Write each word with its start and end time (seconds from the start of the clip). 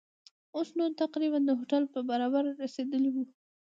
اوس 0.55 0.69
نو 0.77 0.83
تقریباً 1.03 1.39
د 1.45 1.49
هوټل 1.59 1.83
پر 1.91 2.01
برابري 2.09 2.51
رسېدلي 2.63 3.09
وو. 3.11 3.23